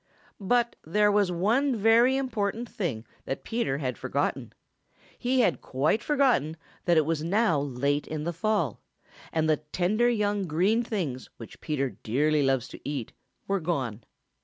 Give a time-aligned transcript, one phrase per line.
[0.39, 4.51] But there was one very important thing that Peter had forgotten.
[5.15, 8.81] He had quite forgotten that it was now late in the fall,
[9.31, 13.13] and the tender, young, green things which Peter dearly loves to eat
[13.47, 14.03] were gone.